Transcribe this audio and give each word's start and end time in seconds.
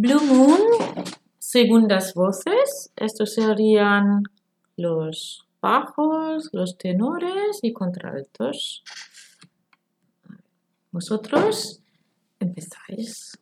Blue 0.00 0.20
Moon, 0.20 0.60
segundas 1.40 2.14
voces. 2.14 2.92
Estos 2.94 3.34
serían 3.34 4.22
los 4.76 5.44
bajos, 5.60 6.50
los 6.52 6.78
tenores 6.78 7.58
y 7.62 7.72
contraltos. 7.72 8.84
Vosotros 10.92 11.80
empezáis. 12.38 13.36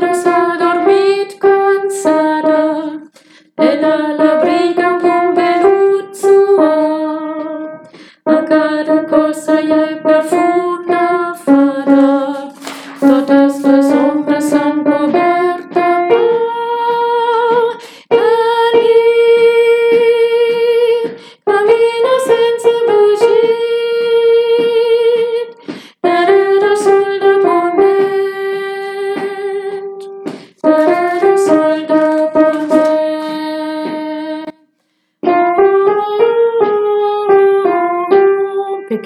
Buddha 0.00 0.14
Sadhu. 0.14 0.69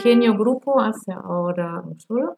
Pequeño 0.05 0.37
grupo 0.37 0.79
hace 0.83 1.13
ahora 1.13 1.81
un 1.81 1.99
solo. 1.99 2.37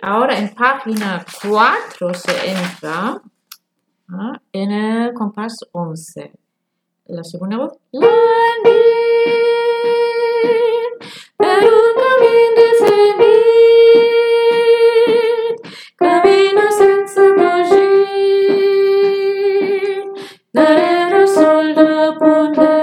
Ahora 0.00 0.38
en 0.38 0.54
página 0.54 1.22
4 1.42 2.14
se 2.14 2.50
entra 2.50 3.20
ah, 4.08 4.40
en 4.52 4.70
el 4.72 5.12
compás 5.12 5.54
11. 5.72 6.47
La 7.08 7.24
segunda 7.24 7.56
voz. 7.56 7.72
La 7.92 8.06
nit, 8.64 8.92
per 11.38 11.64
un 11.64 11.94
cammin 11.98 12.52
definit, 12.58 13.56
camina 15.96 16.66
sense 16.80 17.24
brogit, 17.38 18.68
darrere 20.52 21.22
sol 21.26 21.66
de 21.78 21.92
ponent. 22.20 22.76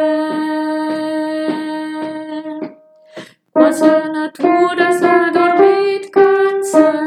Quan 3.53 3.73
la 3.79 3.97
natura 4.17 4.87
s'ha 4.99 5.17
dormit 5.37 6.03
cansada, 6.17 7.04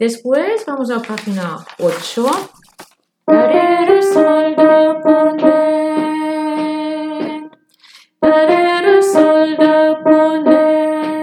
Después 0.00 0.64
vamos 0.66 0.90
a 0.90 0.98
página 1.02 1.58
8. 1.78 2.26
Darrere 3.26 4.02
sol 4.02 4.56
de 4.56 4.94
ponent, 5.04 5.52
darrere 8.18 9.02
sol 9.02 9.56
de 9.58 9.96
ponent, 10.02 11.20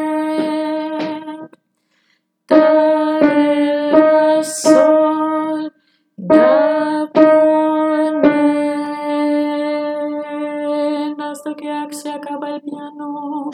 darrere 2.48 4.44
sol 4.44 5.74
de 6.18 7.10
ponent. 7.16 8.28
Hasta 11.20 11.56
que 11.56 11.96
se 11.96 12.12
acaba 12.12 12.52
el 12.52 12.62
piano. 12.62 13.50